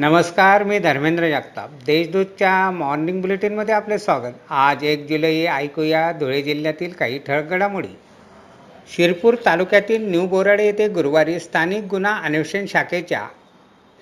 नमस्कार 0.00 0.62
मी 0.64 0.78
धर्मेंद्र 0.78 1.28
जगताप. 1.28 1.70
देशदूतच्या 1.86 2.70
मॉर्निंग 2.70 3.20
बुलेटिनमध्ये 3.20 3.74
आपले 3.74 3.98
स्वागत. 3.98 4.34
आज 4.50 4.84
एक 4.84 5.06
जुलै 5.06 5.32
ऐकूया 5.46 6.12
धुळे 6.12 6.40
जिल्ह्यातील 6.42 6.92
काही 6.92 7.18
ठळक 7.18 7.50
घडामोडी. 7.50 7.88
शिरपूर 8.94 9.34
तालुक्यातील 9.46 10.10
न्यू 10.10 10.26
बोराडे 10.26 10.66
येथे 10.66 10.88
गुरुवारी 10.88 11.38
स्थानिक 11.40 11.84
गुन्हा 11.84 12.14
अन्वेषण 12.24 12.66
शाखेच्या 12.66 13.26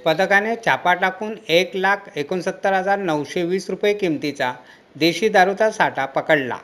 पथकाने 0.04 0.54
छापा 0.66 0.94
टाकून 0.94 1.34
एक 1.48 1.70
लाख 1.74 1.96
एकोणसत्तर 2.16 2.72
हजार 2.72 2.98
नऊशे 2.98 3.42
वीस 3.42 3.70
रुपये 3.70 3.94
किमतीचा 3.94 4.52
देशी 4.96 5.28
दारूचा 5.28 5.70
साठा 5.70 6.04
पकडला. 6.06 6.58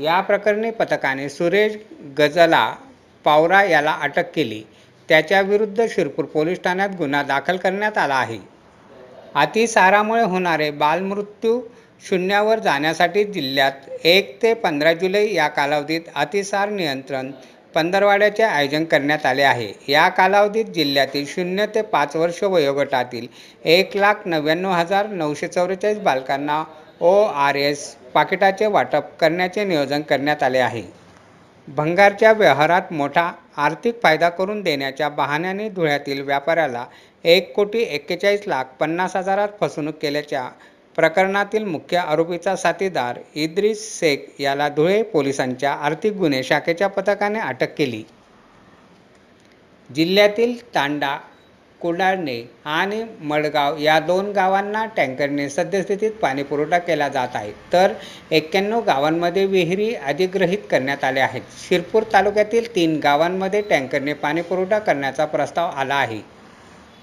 या 0.00 0.20
प्रकरणी 0.20 0.70
पथकाने 0.70 1.28
सुरेश 1.28 1.76
गजला 2.18 2.74
पावरा 3.24 3.62
याला 3.62 3.98
अटक 4.02 4.32
केली. 4.34 4.62
त्याच्याविरुद्ध 5.08 5.86
शिरपूर 5.90 6.24
पोलीस 6.24 6.58
ठाण्यात 6.64 6.90
गुन्हा 6.98 7.22
दाखल 7.22 7.56
करण्यात 7.56 7.98
आला 7.98 8.14
आहे. 8.14 8.38
अतिसारामुळे 9.34 10.22
होणारे 10.22 10.70
बालमृत्यू 10.72 11.60
शून्यावर 12.02 12.58
जाण्यासाठी 12.58 13.24
जिल्ह्यात 13.24 13.88
एक 14.04 14.36
ते 14.42 14.52
पंधरा 14.54 14.92
जुलै 14.92 15.26
या 15.26 15.48
कालावधीत 15.48 16.08
अतिसार 16.14 16.68
नियंत्रण 16.70 17.30
पंधरवाड्याचे 17.74 18.42
आयोजन 18.42 18.84
करण्यात 18.84 19.26
आले 19.26 19.42
आहे. 19.42 19.72
या 19.88 20.08
कालावधीत 20.08 20.64
जिल्ह्यातील 20.64 21.24
शून्य 21.26 21.66
ते 21.66 21.82
पाच 21.82 22.16
वर्ष 22.16 22.42
वयोगटातील 22.44 23.26
एक 23.66 23.96
लाख 23.96 24.26
नव्याण्णव 24.26 24.70
हजार 24.70 25.06
नऊशे 25.08 25.48
चौवेचाळीस 25.48 25.98
बालकांना 26.00 26.62
ओ 27.00 27.12
आर 27.24 27.54
एस 27.56 27.86
पाकिटाचे 28.14 28.66
वाटप 28.66 29.16
करण्याचे 29.20 29.64
नियोजन 29.64 30.02
करण्यात 30.02 30.42
आले 30.42 30.58
आहे. 30.58 30.82
भंगारच्या 31.68 32.32
व्यवहारात 32.32 32.92
मोठा 32.92 33.30
आर्थिक 33.56 34.02
फायदा 34.02 34.28
करून 34.28 34.62
देण्याच्या 34.62 35.08
बहाण्याने 35.08 35.68
धुळ्यातील 35.68 36.20
व्यापाऱ्याला 36.20 36.84
एक 37.24 37.52
कोटी 37.54 37.78
एक्केचाळीस 37.78 38.40
लाख 38.46 38.64
पन्नास 38.80 39.16
हजारात 39.16 39.48
फसवणूक 39.60 39.94
केल्याच्या 39.94 40.48
प्रकरणातील 40.96 41.64
मुख्य 41.64 41.96
आरोपीचा 41.96 42.56
साथीदार 42.56 43.18
इद्रिस 43.34 44.00
शेख 44.00 44.40
याला 44.40 44.68
धुळे 44.68 45.02
पोलिसांच्या 45.02 45.72
आर्थिक 45.72 46.12
गुन्हे 46.12 46.42
शाखेच्या 46.42 46.88
पथकाने 46.88 47.38
अटक 47.38 47.74
केली. 47.78 48.02
जिल्ह्यातील 49.90 50.74
तांडा 50.74 51.18
कुडाळणे 51.82 52.42
आणि 52.64 53.02
मडगाव 53.20 53.76
या 53.78 53.98
दोन 54.00 54.30
गावांना 54.32 54.84
टँकरने 54.86 55.48
सद्यस्थितीत 55.48 56.10
पाणीपुरवठा 56.12 56.78
केला 56.78 57.08
जात 57.08 57.34
आहे. 57.34 57.52
तर 57.72 57.92
एक्क्याण्णव 58.30 58.80
गावांमध्ये 58.80 59.44
विहिरी 59.46 59.94
अधिग्रहित 59.94 60.58
करण्यात 60.70 61.04
आल्या 61.04 61.24
आहेत. 61.24 61.42
शिरपूर 61.68 62.02
तालुक्यातील 62.12 62.74
तीन 62.74 62.98
गावांमध्ये 63.02 63.60
टँकरने 63.60 64.12
पाणीपुरवठा 64.12 64.78
करण्याचा 64.78 65.24
प्रस्ताव 65.24 65.70
आला 65.70 65.94
आहे. 65.94 66.20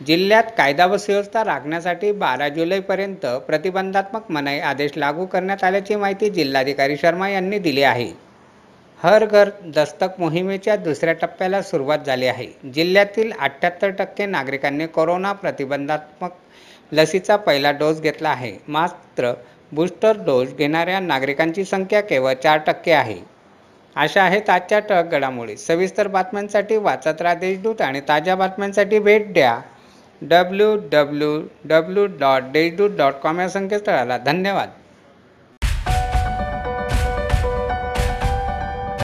जिल्ह्यात 0.08 0.44
कायदा 0.58 0.86
व 0.86 0.98
सुव्यवस्था 0.98 1.44
राखण्यासाठी 1.44 2.12
बारा 2.12 2.48
जुलैपर्यंत 2.50 3.26
प्रतिबंधात्मक 3.48 4.32
मनाई 4.32 4.60
आदेश 4.60 4.92
लागू 4.96 5.26
करण्यात 5.26 5.64
आल्याची 5.64 5.96
माहिती 5.96 6.30
जिल्हाधिकारी 6.30 6.98
शर्मा 6.98 7.30
यांनी 7.30 7.60
दिली 7.60 7.84
आहे. 7.84 8.29
हर 9.04 9.26
घर 9.26 9.50
दस्तक 9.66 10.16
मोहिमेच्या 10.20 10.76
दुसऱ्या 10.76 11.14
टप्प्याला 11.14 11.62
सुरुवात 11.62 12.00
झाली 12.06 12.26
आहे. 12.28 12.48
जिल्ह्यातील 12.74 13.32
अठ्ठ्याहत्तर 13.40 13.90
टक्के 13.90 14.26
नागरिकांनी 14.26 14.88
कोरोना 14.88 15.32
प्रतिबंधात्मक 15.34 16.32
लसीचा 16.92 17.36
पहिला 17.36 17.72
डोस 17.72 18.02
घेतला 18.02 18.30
आहे. 18.30 18.52
मात्र 18.68 19.32
बूस्टर 19.72 20.18
डोस 20.18 20.54
घेणाऱ्या 20.54 21.00
नागरिकांची 21.00 21.64
संख्या 21.66 22.02
केवळ 22.02 22.34
चार 22.34 22.60
टक्के 22.68 22.92
आहे. 22.92 23.18
अशा 23.96 24.24
आहेत 24.24 24.50
आजच्या 24.50 24.80
टक 24.80 25.12
घडामोडी. 25.12 25.58
सविस्तर 25.58 26.08
बातम्यांसाठी 26.08 26.78
वाचत 26.78 27.22
राहा 27.22 27.36
देशदूत 27.36 27.82
आणि 27.82 28.02
ताज्या 28.08 28.36
बातम्यांसाठी 28.36 29.00
भेट 29.00 29.34
द्या 29.34 29.60
W 30.22 30.76
W 30.92 31.42
W 31.66 32.06
dot 32.20 32.52
Deshdoot 32.54 32.98
dot 32.98 33.14
com 33.14 33.40
या 33.40 33.50
संकेतस्थळाला. 33.50 34.18
धन्यवाद. 34.18 34.70